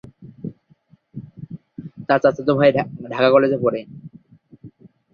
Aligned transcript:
তার 2.07 2.19
চাচাতো 2.23 2.53
ভাই 2.59 2.69
ঢাকা 3.13 3.29
কলেজে 3.33 3.57
পড়ে। 3.63 3.79